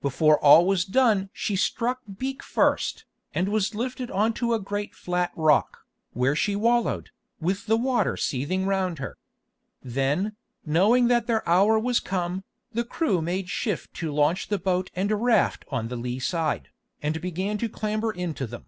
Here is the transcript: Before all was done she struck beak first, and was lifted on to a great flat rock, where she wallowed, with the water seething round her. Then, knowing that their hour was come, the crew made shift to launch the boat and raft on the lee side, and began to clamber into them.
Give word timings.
Before 0.00 0.38
all 0.38 0.64
was 0.64 0.84
done 0.84 1.28
she 1.32 1.56
struck 1.56 2.02
beak 2.16 2.40
first, 2.40 3.04
and 3.34 3.48
was 3.48 3.74
lifted 3.74 4.12
on 4.12 4.32
to 4.34 4.54
a 4.54 4.60
great 4.60 4.94
flat 4.94 5.32
rock, 5.34 5.78
where 6.12 6.36
she 6.36 6.54
wallowed, 6.54 7.10
with 7.40 7.66
the 7.66 7.76
water 7.76 8.16
seething 8.16 8.64
round 8.64 9.00
her. 9.00 9.18
Then, 9.82 10.36
knowing 10.64 11.08
that 11.08 11.26
their 11.26 11.42
hour 11.48 11.80
was 11.80 11.98
come, 11.98 12.44
the 12.72 12.84
crew 12.84 13.20
made 13.20 13.48
shift 13.48 13.92
to 13.94 14.12
launch 14.12 14.46
the 14.46 14.58
boat 14.60 14.88
and 14.94 15.10
raft 15.20 15.64
on 15.68 15.88
the 15.88 15.96
lee 15.96 16.20
side, 16.20 16.68
and 17.02 17.20
began 17.20 17.58
to 17.58 17.68
clamber 17.68 18.12
into 18.12 18.46
them. 18.46 18.66